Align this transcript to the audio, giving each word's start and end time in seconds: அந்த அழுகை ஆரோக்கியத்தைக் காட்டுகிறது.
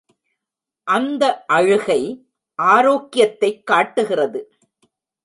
அந்த 0.83 1.45
அழுகை 1.45 2.25
ஆரோக்கியத்தைக் 2.55 3.65
காட்டுகிறது. 3.65 4.51